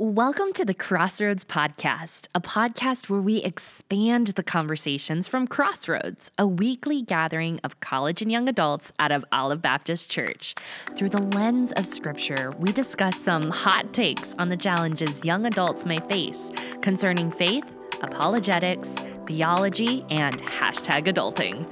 [0.00, 6.46] Welcome to the Crossroads Podcast, a podcast where we expand the conversations from Crossroads, a
[6.46, 10.54] weekly gathering of college and young adults out of Olive Baptist Church.
[10.94, 15.84] Through the lens of Scripture, we discuss some hot takes on the challenges young adults
[15.84, 17.64] may face concerning faith,
[18.00, 18.94] apologetics,
[19.26, 21.66] theology, and hashtag adulting.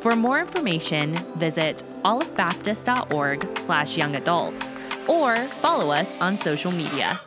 [0.00, 4.72] For more information, visit olivebaptist.org slash young adults
[5.08, 7.20] or follow us on social media.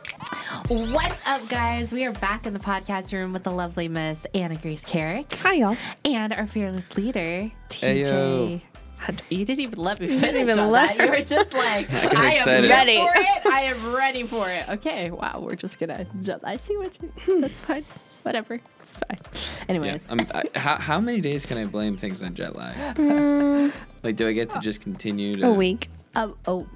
[0.68, 1.92] What's up, guys?
[1.92, 5.54] We are back in the podcast room with the lovely Miss Anna Grace Carrick Hi,
[5.54, 5.76] y'all.
[6.04, 8.60] and our fearless leader, TJ.
[9.00, 9.20] Ayo.
[9.30, 11.04] You didn't even let me didn't finish even on let that.
[11.06, 12.70] You were just like, I I am excited.
[12.70, 12.98] ready Ready.
[12.98, 13.46] for it.
[13.46, 14.68] I am ready for it.
[14.70, 15.38] Okay, wow.
[15.40, 16.42] We're just gonna jump.
[16.44, 17.08] I see what you.
[17.08, 17.40] Hmm.
[17.42, 17.84] That's fine.
[18.22, 18.60] Whatever.
[18.80, 19.18] It's fine.
[19.32, 19.64] Yeah.
[19.68, 22.74] Anyways, I'm, I, how, how many days can I blame things on jet lag?
[22.96, 23.72] Mm.
[24.02, 25.46] like, do I get to uh, just continue to?
[25.48, 25.90] A week.
[26.16, 26.66] uh, oh,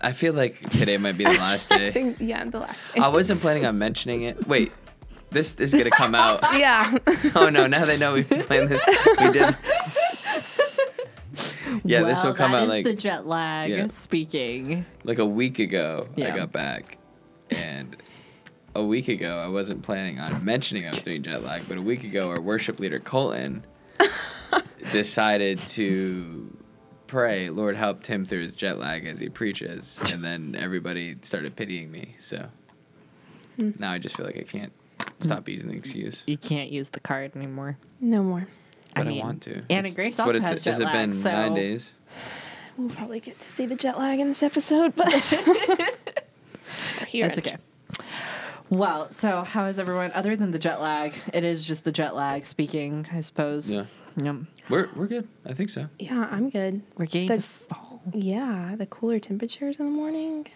[0.00, 1.74] I feel like today might be the last day.
[1.74, 1.90] I day.
[1.90, 2.78] think, yeah, the last.
[2.94, 3.00] day.
[3.00, 4.46] I wasn't planning on mentioning it.
[4.46, 4.72] Wait,
[5.30, 6.40] this is gonna come out.
[6.58, 6.96] yeah.
[7.34, 7.66] Oh no!
[7.66, 8.82] Now they know we planned this.
[9.20, 9.56] We did.
[11.84, 13.86] Yeah, this well, will come that out is like the jet lag Yeah.
[13.88, 14.86] speaking.
[15.04, 16.08] like a week ago.
[16.16, 16.32] Yeah.
[16.32, 16.98] I got back,
[17.50, 17.96] and
[18.74, 21.82] a week ago I wasn't planning on mentioning I was doing jet lag, but a
[21.82, 23.64] week ago our worship leader Colton
[24.92, 26.56] decided to
[27.08, 31.56] pray, Lord help Tim through his jet lag as he preaches, and then everybody started
[31.56, 32.14] pitying me.
[32.20, 32.46] So
[33.56, 33.70] Hmm.
[33.78, 34.72] now I just feel like I can't
[35.20, 37.76] stop using the excuse, You can't use the card anymore.
[38.00, 38.46] No more.
[38.94, 39.62] but I, mean, want to.
[39.70, 41.92] Anna It's- Grace but also it's- has jet Has it lag, been so nine days?
[42.76, 45.12] We'll probably get to see the jet lag in this episode, but
[47.08, 47.56] here That's okay.
[48.70, 50.12] Well, so how is everyone?
[50.12, 53.72] Other than the jet lag, it is just the jet lag speaking, I suppose.
[53.74, 53.84] Yeah,
[54.22, 54.36] Yep.
[54.68, 55.26] we're we're good.
[55.46, 55.88] I think so.
[55.98, 56.82] Yeah, I'm good.
[56.98, 58.02] We're getting The- to fall.
[58.12, 60.46] Yeah, the cooler temperatures in the morning,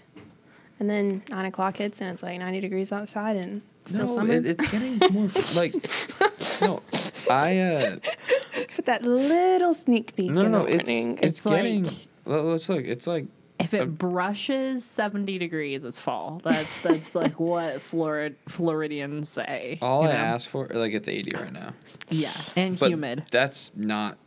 [0.79, 4.35] and then nine o'clock hits and it's like ninety degrees outside and still no, summer.
[4.35, 5.75] it, it's getting more like
[6.61, 6.83] no.
[7.31, 7.97] I uh
[8.77, 11.19] But that little sneak peek no in no the it's morning.
[11.23, 11.91] it's, It's like- getting.
[12.27, 12.85] well, let's look.
[12.85, 13.27] It's like
[13.63, 16.41] If it Uh, brushes 70 degrees, it's fall.
[16.43, 19.79] That's that's like what Florid Floridians say.
[19.81, 20.13] all I know?
[20.13, 20.67] ask for.
[20.69, 21.75] Like it's eighty right now,
[22.11, 23.25] Yeah, and but humid.
[23.31, 24.19] That's not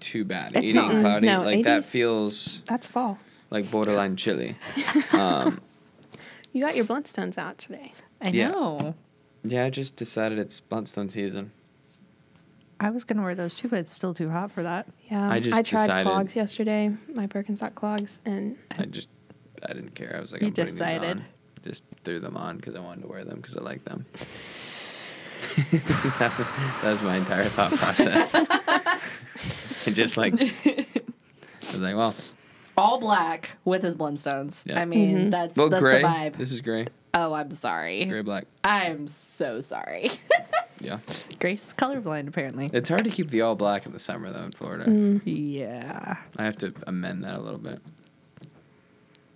[0.00, 0.48] too bad.
[0.54, 0.90] It's eighty not.
[0.92, 3.18] and cloudy, No, like that feels That's fall.
[3.50, 4.56] like borderline chilly.
[5.12, 5.60] Um,
[6.52, 7.92] You got your Blundstones out today.
[8.20, 8.48] I yeah.
[8.50, 8.94] know.
[9.42, 11.52] yeah, I just decided it's Blundstone season.
[12.82, 14.88] I was gonna wear those too, but it's still too hot for that.
[15.10, 19.08] Yeah, I just I tried decided- clogs yesterday, my Birkenstock clogs, and I just
[19.64, 20.16] I didn't care.
[20.16, 21.02] I was like, You I'm putting decided.
[21.18, 21.24] these on.
[21.64, 24.04] Just threw them on because I wanted to wear them because I like them.
[25.70, 28.34] that was my entire thought process.
[29.86, 30.86] and just like I
[31.60, 32.14] was like, well,
[32.76, 34.66] All black with his Blundstones.
[34.66, 34.80] Yeah.
[34.80, 35.30] I mean, Mhm.
[35.30, 36.02] that's well, that's gray.
[36.02, 36.36] the vibe.
[36.36, 38.06] This is gray, Oh, I'm sorry.
[38.06, 38.46] gray black.
[38.64, 40.10] I'm so sorry.
[40.82, 40.98] Yeah,
[41.38, 42.70] Grace is colorblind, apparently.
[42.72, 44.84] it's hard to keep the all black in the summer though in Florida.
[44.86, 45.22] Mm.
[45.24, 46.16] Yeah.
[46.36, 47.80] I have to amend that a little bit.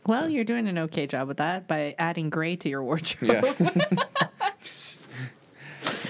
[0.06, 3.44] Well, you're doing an okay job with that by adding gray to your wardrobe.
[3.58, 4.52] Yeah.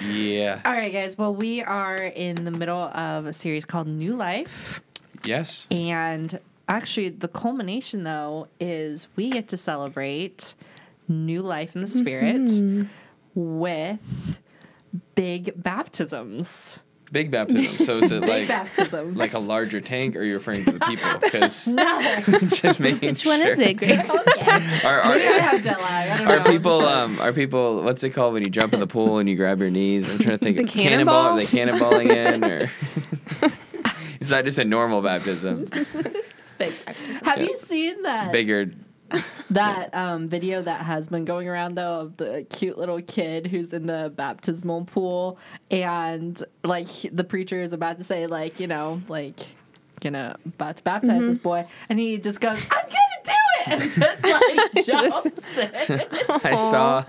[0.07, 0.61] yeah.
[0.65, 1.17] All right, guys.
[1.17, 4.83] Well, we are in the middle of a series called New Life.
[5.25, 5.67] Yes.
[5.71, 10.55] And actually, the culmination, though, is we get to celebrate
[11.09, 12.87] new life in the Spirit
[13.35, 13.99] with
[15.15, 16.81] big baptisms.
[17.13, 17.87] Big baptism.
[17.87, 19.17] So is it like baptisms.
[19.17, 21.09] like a larger tank, or you're referring to the people?
[21.21, 22.01] Because No.
[22.49, 23.09] just making sure.
[23.11, 23.39] which sure.
[23.39, 24.11] one is it, Grace?
[24.11, 24.81] okay.
[24.87, 26.11] Are, are, Maybe I have jet lag.
[26.11, 26.51] I don't Are know.
[26.51, 29.37] people um are people what's it called when you jump in the pool and you
[29.37, 30.11] grab your knees?
[30.11, 31.15] I'm trying to think The of cannonball.
[31.15, 32.71] Are they cannonballing in or
[34.21, 35.69] it's not just a normal baptism.
[35.73, 37.15] It's big baptism.
[37.25, 37.45] Have Yeah.
[37.45, 38.71] you seen that Bigger
[39.51, 43.73] that um, video that has been going around though of the cute little kid who's
[43.73, 45.39] in the baptismal pool
[45.71, 49.39] and like the preacher is about to say like you know like
[50.01, 53.83] gonna about to baptize this boy and he just goes I'm gonna do it and
[53.93, 56.01] just like jumps in.
[56.45, 57.05] I saw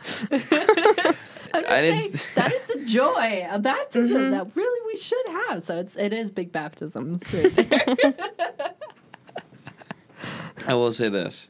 [1.54, 5.28] I'm just I didn't saying that is the joy of baptism that really we should
[5.28, 5.64] have.
[5.64, 7.86] So it's it is big baptisms right there.
[10.68, 11.48] I will say this.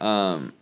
[0.00, 0.52] Um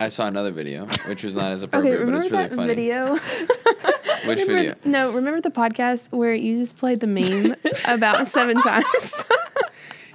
[0.00, 2.68] I saw another video, which was not as Okay, appropriate, but it's really that funny.
[2.74, 3.14] video?
[4.26, 4.74] Which Remember- video?
[4.84, 7.54] No, remember the podcast where you just played the meme
[7.88, 9.24] about seven times?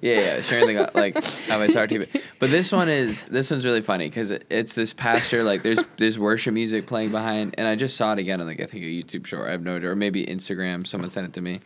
[0.02, 2.08] Yeah, yeah, sharing the go- like how I talk to you.
[2.40, 5.80] But this one is this one's really funny because it, it's this pastor like there's
[5.98, 8.84] there's worship music playing behind, and I just saw it again on like I think
[8.84, 9.48] a YouTube short.
[9.48, 10.86] I have no idea, or maybe Instagram.
[10.86, 11.60] Someone sent it to me,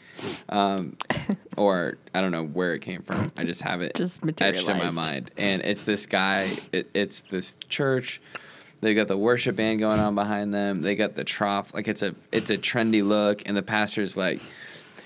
[0.49, 0.95] um,
[1.57, 3.31] or I don't know where it came from.
[3.37, 6.57] I just have it Just etched in my mind, and it's this guy.
[6.71, 8.21] It, it's this church.
[8.81, 10.81] They got the worship band going on behind them.
[10.81, 11.73] They got the trough.
[11.73, 14.41] Like it's a it's a trendy look, and the pastor's like,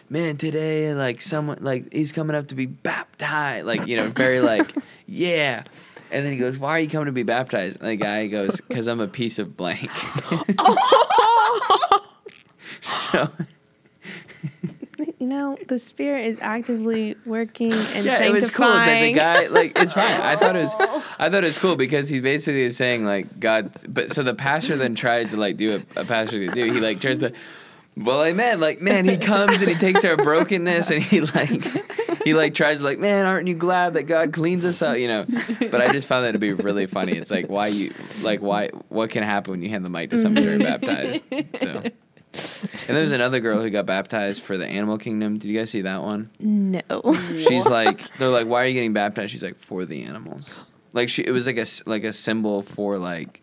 [0.10, 4.42] "Man, today like someone like he's coming up to be baptized." Like you know, very
[4.42, 4.74] like,
[5.07, 5.63] "Yeah."
[6.12, 8.62] And then he goes, "Why are you coming to be baptized?" And the guy goes,
[8.69, 9.90] "Cause I'm a piece of blank."
[12.81, 13.30] so
[15.19, 18.78] You know, the spirit is actively working and yeah, it was cool.
[18.78, 20.22] It's like the guy, like it's fine.
[20.22, 20.75] I thought it was,
[21.19, 23.72] I thought it was cool because he basically is saying like God.
[23.88, 26.72] But so the pastor then tries to like do a, a pastor to do.
[26.72, 27.34] He like tries to.
[27.97, 28.59] Well, amen.
[28.59, 31.63] Like man, he comes and he takes our brokenness and he like,
[32.24, 35.00] he like tries like, man, aren't you glad that God cleans us out?
[35.00, 35.25] You know.
[35.59, 37.13] But I just found that to be really funny.
[37.13, 40.18] It's like why you like why what can happen when you hand the mic to
[40.18, 41.24] somebody who's baptized.
[41.59, 41.83] So.
[42.88, 45.38] And there's another girl who got baptized for the animal kingdom.
[45.38, 46.30] Did you guys see that one?
[46.39, 46.81] no.
[47.47, 49.31] She's like, they're like, why are you getting baptized?
[49.31, 50.65] She's like, for the animals.
[50.92, 53.42] Like she, it was like a like a symbol for like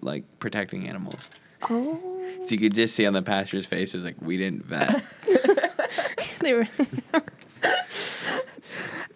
[0.00, 1.30] like protecting animals.
[1.70, 2.13] Oh,
[2.46, 5.02] So you could just see on the pastor's face, it was like, we didn't vet.
[6.40, 6.68] they were.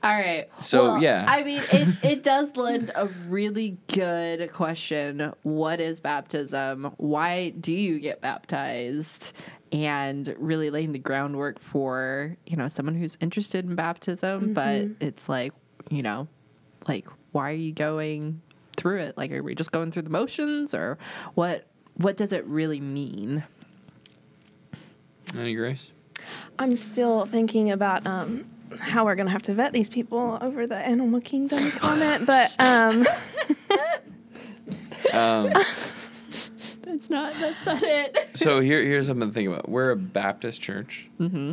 [0.02, 0.48] All right.
[0.60, 1.24] So, Well, yeah.
[1.28, 5.32] I mean, it, it does lend a really good question.
[5.42, 6.92] What is baptism?
[6.98, 9.32] Why do you get baptized?
[9.70, 15.04] And really laying the groundwork for, you know, someone who's interested in baptism, but mm-hmm.
[15.04, 15.52] it's like,
[15.90, 16.26] you know,
[16.86, 18.40] like, why are you going
[18.78, 19.18] through it?
[19.18, 20.96] Like, are we just going through the motions or
[21.34, 21.67] what?
[21.98, 23.44] What does it really mean?
[25.34, 25.90] Anna Grace?
[26.58, 28.44] I'm still thinking about um,
[28.78, 33.06] how we're gonna have to vet these people over the animal kingdom comment, but um,
[35.12, 35.52] Um,
[36.82, 37.34] That's not.
[37.38, 38.16] That's not it.
[38.34, 39.68] so here, here's something to think about.
[39.68, 41.08] We're a Baptist church.
[41.20, 41.52] mm-hmm.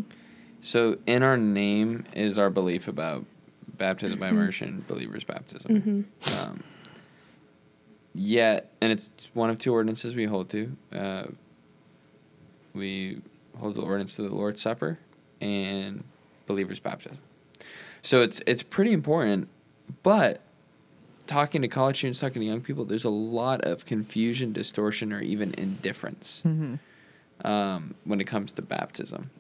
[0.62, 3.24] So in our name is our belief about
[3.78, 4.22] baptism Mm-hmm.
[4.22, 6.08] by immersion, believers baptism.
[6.40, 6.64] Um,
[8.16, 10.76] yet, and it's one of two ordinances we hold to.
[10.92, 11.24] Uh,
[12.74, 13.22] we
[13.60, 14.98] hold the ordinance to the Lord's Supper
[15.42, 16.04] and
[16.48, 17.20] believers baptism.
[18.02, 19.48] So it's it's pretty important,
[20.04, 20.42] but
[21.28, 25.22] talking to college students, talking to young people, there's a lot of confusion, distortion, or
[25.22, 27.48] even indifference Mm-hmm.
[27.48, 29.32] um, when it comes to baptism.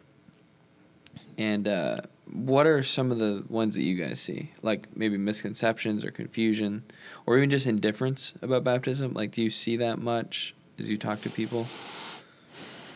[1.37, 2.01] And uh,
[2.31, 4.51] what are some of the ones that you guys see?
[4.61, 6.83] Like maybe misconceptions or confusion,
[7.25, 9.13] or even just indifference about baptism?
[9.13, 11.67] Like, do you see that much as you talk to people?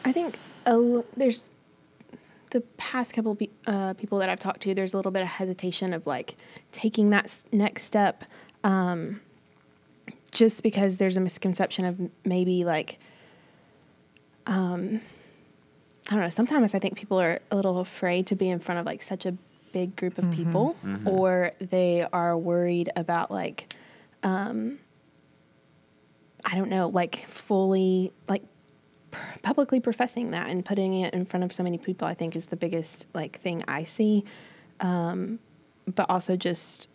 [0.06, 0.38] I think
[1.18, 1.50] there's
[2.52, 4.74] the past couple pe- uh, people that I've talked to.
[4.74, 6.36] There's a little bit of hesitation of like
[6.72, 8.24] taking that s- next step,
[8.64, 9.22] um,
[10.32, 13.00] just because there's a misconception of maybe like,
[14.48, 15.02] um,
[16.10, 16.30] I don't know.
[16.30, 19.26] Sometimes I think people are a little afraid to be in front of like such
[19.26, 19.34] a
[19.72, 20.76] big group of people,
[21.06, 23.72] or they are worried about like,
[24.24, 24.80] um,
[26.44, 28.42] I don't know, like fully like
[29.12, 32.36] pr- publicly professing that and putting it in front of so many people i think
[32.36, 34.24] is the biggest like thing i see
[34.80, 35.40] um,
[35.88, 36.88] but also just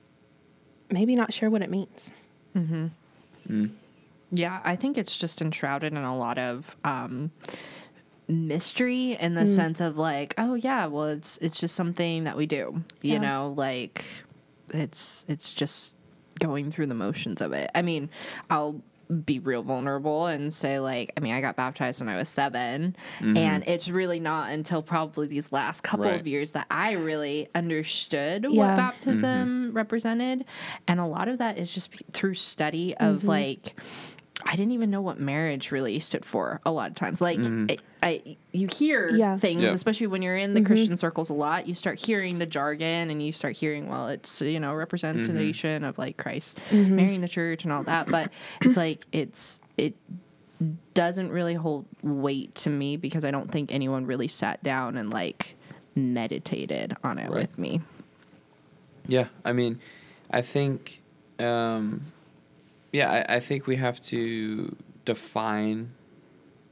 [0.90, 2.10] maybe not sure what it means
[3.48, 3.70] Mm.
[4.30, 7.30] Yeah, I think it's just enshrouded in a lot of um,
[8.28, 9.48] mystery in the mm.
[9.48, 13.20] sense of like, oh yeah, well it's it's just something that we do, you Yeah.
[13.20, 14.04] know, like
[14.70, 15.96] it's it's just
[16.40, 17.70] going through the motions of it.
[17.74, 18.10] I mean,
[18.50, 18.80] I'll
[19.26, 22.96] be real vulnerable and say like, I mean, I got baptized when I was 7
[23.18, 23.36] mm-hmm.
[23.36, 26.18] and it's really not until probably these last couple Right.
[26.18, 28.76] of years that I really understood what Yeah.
[28.76, 29.76] baptism mm-hmm.
[29.76, 30.46] represented,
[30.88, 33.28] and a lot of that is just through study of mm-hmm.
[33.28, 33.78] like.
[34.46, 37.20] I didn't even know what marriage really stood for a lot of times.
[37.20, 37.66] Like, mm-hmm.
[38.02, 39.38] I, I, you hear Yeah.
[39.38, 39.72] things, Yeah.
[39.72, 40.66] especially when you're in the mm-hmm.
[40.66, 41.66] Christian circles a lot.
[41.66, 45.84] You start hearing the jargon, and you start hearing, well, it's you know representation mm-hmm.
[45.84, 48.08] of like Christ marrying the church and all that.
[48.08, 49.94] But it's like it's it
[50.94, 55.10] doesn't really hold weight to me because I don't think anyone really sat down and
[55.10, 55.56] like
[55.94, 57.40] meditated on it Right.
[57.48, 57.80] with me.
[59.06, 59.80] Yeah, I mean,
[60.30, 61.02] I think,
[61.38, 62.12] um,
[62.94, 65.90] yeah, I, I think we have to define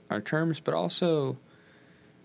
[0.09, 1.37] our terms, but also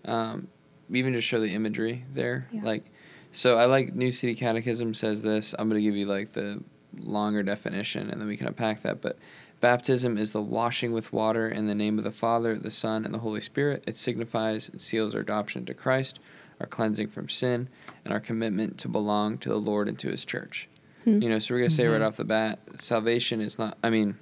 [0.04, 0.46] um,
[0.88, 2.48] even just show the imagery there.
[2.52, 2.62] Yeah.
[2.62, 2.84] Like,
[3.32, 5.52] so I like New City Catechism says this.
[5.58, 6.62] I'm going to give you like the
[6.96, 9.00] longer definition, and then we can unpack that.
[9.00, 9.18] But
[9.58, 13.12] baptism is the washing with water in the name of the Father, the Son, and
[13.12, 13.82] the Holy Spirit.
[13.84, 16.20] It signifies and seals our adoption to Christ,
[16.60, 17.68] our cleansing from sin,
[18.04, 20.68] and our commitment to belong to the Lord and to His church.
[21.08, 21.22] Mm-hmm.
[21.22, 22.06] You know, so we're gonna say right mm-hmm.
[22.06, 23.78] off the bat, salvation is not.
[23.82, 24.18] I mean,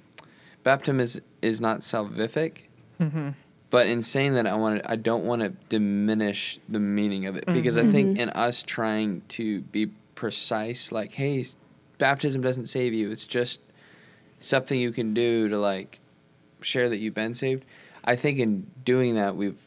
[0.63, 2.59] baptism is is not salvific.
[2.99, 3.29] Mm-hmm.
[3.69, 7.35] But in saying that, I want to, I don't want to diminish the meaning of
[7.35, 11.43] it because I think in us trying to be precise, like, hey,
[11.97, 13.11] baptism doesn't save you.
[13.11, 13.59] It's just
[14.39, 15.99] something you can do to like
[16.61, 17.65] share that you've been saved.
[18.05, 19.61] I think in doing that, we've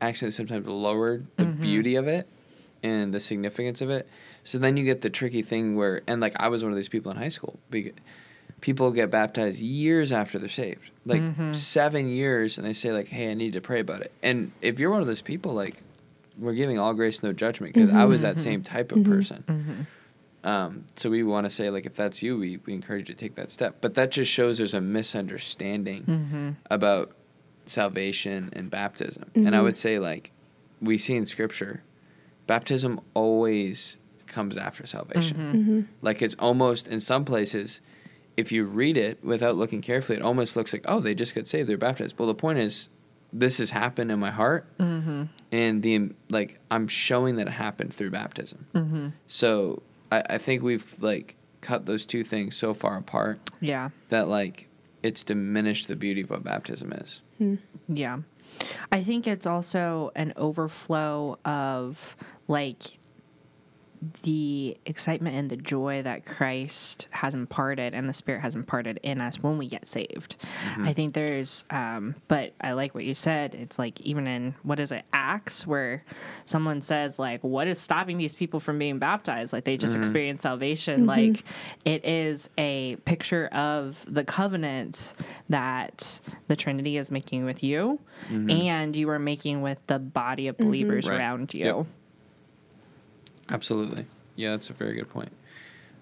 [0.00, 2.26] actually sometimes lowered the beauty of it
[2.82, 4.08] and the significance of it.
[4.44, 6.88] So then you get the tricky thing where, and like I was one of these
[6.88, 7.58] people in high school.
[8.60, 11.52] People get baptized years after they're saved, like mm-hmm.
[11.52, 14.78] seven years, and they say like, "Hey, I need to pray about it." And if
[14.78, 15.82] you're one of those people, like,
[16.38, 18.44] we're giving all grace, no judgment, because I was that mm-hmm.
[18.44, 19.12] same type of mm-hmm.
[19.12, 19.86] person.
[20.44, 23.20] Um, so we want to say like, if that's you, we, we encourage you to
[23.20, 23.76] take that step.
[23.80, 27.12] But that just shows there's a misunderstanding about
[27.66, 29.30] salvation and baptism.
[29.34, 30.32] And I would say like,
[30.80, 31.82] we see in Scripture,
[32.46, 33.98] baptism always
[34.32, 35.36] comes after salvation.
[35.36, 35.58] Mm-hmm.
[35.58, 35.80] Mm-hmm.
[36.00, 37.80] Like it's almost in some places,
[38.36, 41.46] if you read it without looking carefully, it almost looks like, oh, they just got
[41.46, 42.18] saved, they're baptized.
[42.18, 42.88] Well, the point is,
[43.32, 45.24] this has happened in my heart, mm-hmm.
[45.50, 49.14] and the like, I'm showing that it happened through baptism.
[49.26, 53.90] So I, I think we've like cut those two things so far apart Yeah.
[54.10, 54.68] that like
[55.02, 57.20] it's diminished the beauty of what baptism is.
[57.38, 57.54] Hmm.
[57.88, 58.18] Yeah.
[58.90, 62.16] I think it's also an overflow of
[62.48, 62.98] like
[64.22, 69.20] the excitement and the joy that Christ has imparted and the Spirit has imparted in
[69.20, 70.36] us when we get saved.
[70.40, 70.88] Mm-hmm.
[70.88, 73.54] I think there's, um, but I like what you said.
[73.54, 76.04] It's like even in what is it, Acts, where
[76.44, 79.52] someone says like, "What is stopping these people from being baptized?
[79.52, 80.02] Like they just mm-hmm.
[80.02, 81.08] experienced salvation." Mm-hmm.
[81.08, 81.44] Like
[81.84, 85.14] it is a picture of the covenant
[85.48, 90.56] that the Trinity is making with you, and you are making with the body of
[90.58, 91.18] believers Right.
[91.18, 91.64] around you.
[91.64, 91.86] Yep.
[93.48, 94.06] Absolutely.
[94.36, 95.32] Yeah, that's a very good point.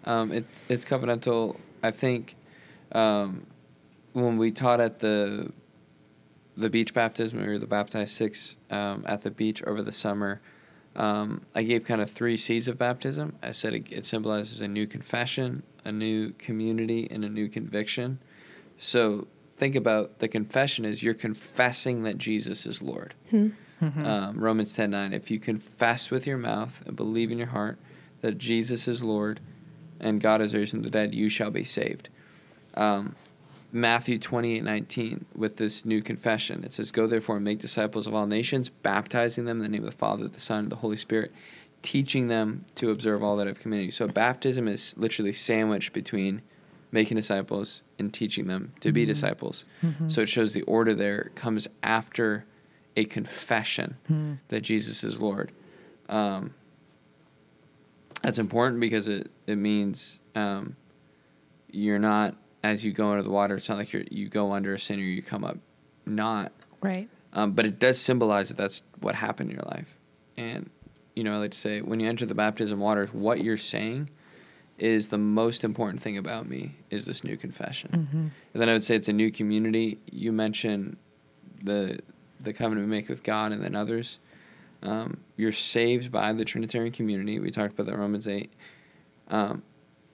[0.04, 1.58] Um, it, it's covenantal.
[1.82, 2.36] I think
[2.92, 3.46] um,
[4.12, 5.52] when we taught at the
[6.56, 10.40] the beach baptism, we were the baptized six um, at the beach over the summer.
[10.96, 13.36] Um, I gave kind of three C's of baptism.
[13.42, 18.18] I said it, it symbolizes a new confession, a new community, and a new conviction.
[18.76, 23.14] So think about the confession is you're confessing that Jesus is Lord.
[23.80, 25.12] Um, Romans ten nine.
[25.12, 27.78] If you confess with your mouth and believe in your heart
[28.20, 29.40] that Jesus is Lord
[29.98, 32.08] and God has raised him from the dead, you shall be saved.
[32.74, 33.14] Um,
[33.72, 35.24] Matthew twenty eight nineteen.
[35.34, 39.44] With this new confession, it says, "Go therefore and make disciples of all nations, baptizing
[39.44, 41.32] them in the name of the Father, the Son, and the Holy Spirit."
[41.82, 43.90] Teaching them to observe all that I've commanded you.
[43.90, 46.42] So baptism is literally sandwiched between
[46.92, 49.64] making disciples and teaching them to be disciples.
[50.08, 52.44] So it shows the order there comes after
[52.96, 55.52] a confession that Jesus is Lord.
[56.08, 56.54] Um,
[58.22, 60.76] that's important because it, it means um,
[61.70, 64.74] you're not, as you go into the water, it's not like you're, you go under
[64.74, 65.58] a sin or you come up
[66.04, 66.52] not.
[66.82, 67.08] Right.
[67.32, 69.98] Um, but it does symbolize that that's what happened in your life.
[70.36, 70.68] And,
[71.14, 74.10] you know, I like to say, when you enter the baptism waters, what you're saying
[74.78, 78.32] is the most important thing about me is this new confession.
[78.52, 79.98] And then I would say it's a new community.
[80.10, 80.96] You mentioned
[81.62, 82.00] the
[82.42, 84.18] the covenant we make with God and then others.
[84.82, 87.38] Um, you're saved by the Trinitarian community.
[87.38, 88.52] We talked about that in Romans eight.
[89.28, 89.62] Um,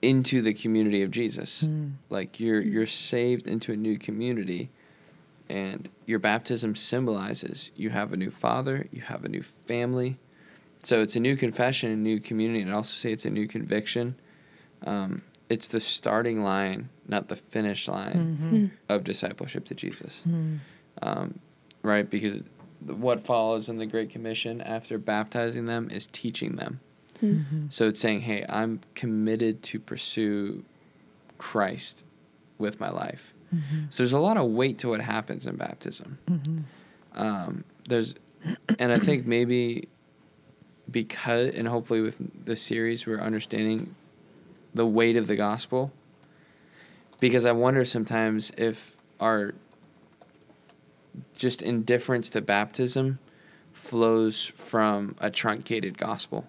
[0.01, 1.63] into the community of Jesus,
[2.09, 4.69] like you're you're saved into a new community,
[5.49, 10.17] and your baptism symbolizes you have a new father, you have a new family.
[10.83, 13.47] So it's a new confession, a new community, and I also say it's a new
[13.47, 14.15] conviction.
[14.85, 20.23] Um, it's the starting line, not the finish line of discipleship to Jesus.
[21.01, 21.39] Um,
[21.83, 22.09] right?
[22.09, 22.41] Because
[22.85, 26.79] what follows in the Great Commission after baptizing them is teaching them.
[27.19, 27.25] Hmm.
[27.25, 27.65] Mm-hmm.
[27.69, 30.63] So it's saying, hey, I'm committed to pursue
[31.37, 32.03] Christ
[32.57, 33.33] with my life.
[33.53, 33.85] Mm-hmm.
[33.89, 36.17] So there's a lot of weight to what happens in baptism.
[36.29, 36.59] Mm-hmm.
[37.19, 38.15] Um, there's,
[38.77, 39.87] and I think maybe
[40.89, 43.95] because, and hopefully with the series, we're understanding
[44.73, 45.91] the weight of the gospel.
[47.19, 49.55] Because I wonder sometimes if our
[51.35, 53.19] just indifference to baptism
[53.73, 56.47] flows from a truncated gospel.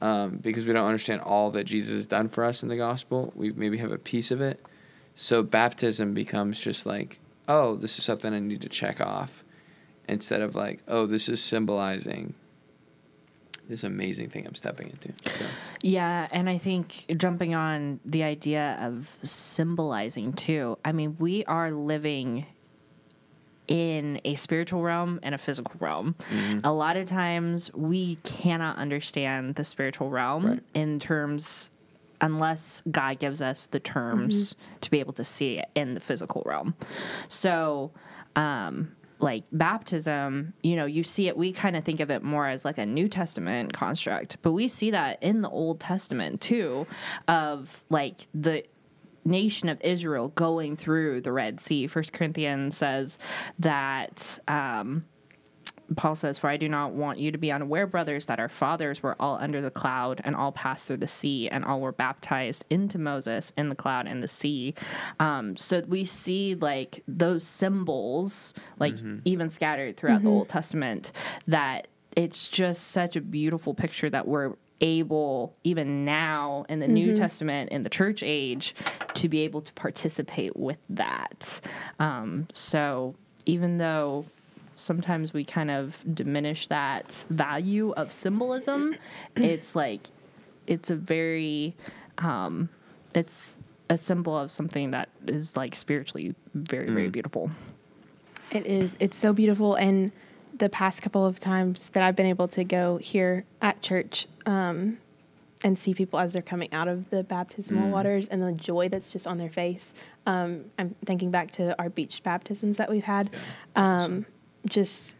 [0.00, 3.32] Um, because we don't understand all that Jesus has done for us in the gospel.
[3.36, 4.60] We maybe have a piece of it.
[5.14, 9.44] So baptism becomes just like, oh, this is something I need to check off.
[10.08, 12.34] Instead of like, oh, this is symbolizing
[13.68, 15.12] this amazing thing I'm stepping into.
[15.30, 15.44] So,
[15.82, 20.78] Yeah, and I think jumping on the idea of symbolizing too.
[20.84, 22.46] I mean, we are living
[23.68, 26.14] in a spiritual realm and a physical realm.
[26.64, 30.62] A lot of times we cannot understand the spiritual realm Right.
[30.74, 31.70] in terms
[32.20, 36.42] unless God gives us the terms to be able to see it in the physical
[36.46, 36.74] realm.
[37.28, 37.90] So,
[38.36, 42.48] um, like baptism, you know, you see it, we kind of think of it more
[42.48, 46.86] as like a New Testament construct, but we see that in the Old Testament too,
[47.28, 48.64] of like the
[49.24, 51.86] nation of Israel going through the Red Sea.
[51.86, 53.18] First Corinthians says
[53.58, 55.04] that um,
[55.96, 59.02] Paul says, For I do not want you to be unaware, brothers, that our fathers
[59.02, 62.64] were all under the cloud and all passed through the sea, and all were baptized
[62.70, 64.74] into Moses in the cloud and the sea.
[65.20, 71.12] Um, so we see like those symbols, like even scattered throughout the Old Testament,
[71.46, 77.14] that it's just such a beautiful picture that we're able, even now in the New
[77.14, 78.74] Testament, in the church age,
[79.14, 81.60] to be able to participate with that.
[81.98, 83.14] Um, so
[83.46, 84.26] even though
[84.74, 88.96] sometimes we kind of diminish that value of symbolism,
[89.36, 90.08] it's like
[90.66, 91.74] it's a very
[92.18, 92.68] um,
[93.14, 97.50] it's a symbol of something that is like spiritually very very beautiful.
[98.50, 98.96] It is.
[99.00, 99.76] It's so beautiful.
[99.76, 100.12] And
[100.54, 104.98] the past couple of times that I've been able to go here at church um,
[105.64, 109.10] and see people as they're coming out of the baptismal waters and the joy that's
[109.10, 109.94] just on their face.
[110.26, 113.30] Um, I'm thinking back to our beach baptisms that we've had.
[113.76, 114.26] Um,
[114.68, 115.16] just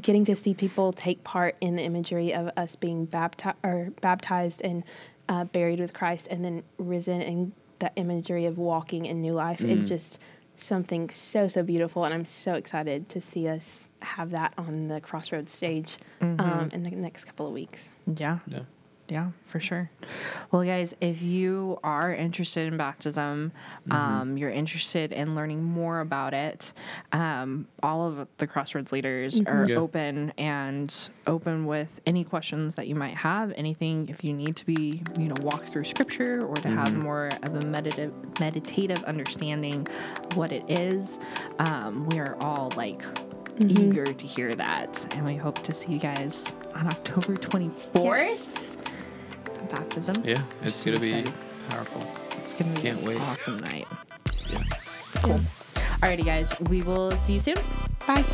[0.00, 4.60] getting to see people take part in the imagery of us being baptized or baptized
[4.62, 4.82] and
[5.28, 9.60] uh, buried with Christ and then risen and that imagery of walking in new life
[9.60, 10.18] is just
[10.60, 15.00] something so so beautiful and I'm so excited to see us have that on the
[15.00, 17.90] crossroads stage um, in the next couple of weeks.
[18.16, 18.38] Yeah.
[18.46, 18.60] Yeah.
[19.10, 19.90] Yeah, for sure.
[20.50, 23.52] Well, guys, if you are interested in baptism,
[23.90, 26.72] um, you're interested in learning more about it,
[27.12, 29.76] um, all of the Crossroads leaders are Yeah.
[29.76, 30.94] open and
[31.26, 33.52] open with any questions that you might have.
[33.56, 37.30] Anything, if you need to be, you know, walk through scripture or to have more
[37.42, 39.86] of a meditative, meditative understanding
[40.30, 41.18] of what it is,
[41.60, 43.02] um, we are all like
[43.58, 45.06] eager to hear that.
[45.16, 48.76] And we hope to see you guys on October 24th
[49.66, 50.22] baptism.
[50.24, 51.24] Yeah, it's So gonna be
[51.68, 52.02] powerful.
[52.42, 53.20] It's gonna be Can't an wait.
[53.20, 53.86] awesome night.
[54.50, 54.62] Yeah.
[55.22, 55.40] Cool.
[56.00, 56.48] Alrighty, guys.
[56.68, 57.56] We will see you soon.
[58.06, 58.24] Bye.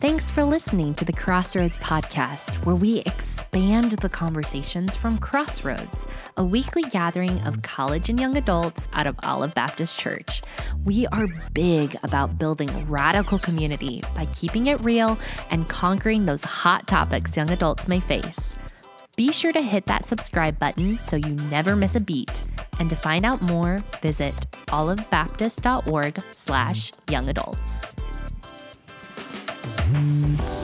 [0.00, 6.08] Thanks for listening to the Crossroads Podcast, where we expand the conversations from Crossroads,
[6.38, 10.40] a weekly gathering of college and young adults out of Olive Baptist Church.
[10.86, 15.18] We are big about building radical community by keeping it real
[15.50, 18.56] and conquering those hot topics young adults may face.
[19.18, 22.42] Be sure to hit that subscribe button so you never miss a beat.
[22.78, 24.34] And to find out more, visit
[24.68, 27.84] olivebaptist.org slash young adults.
[29.90, 30.59] Mm-hmm.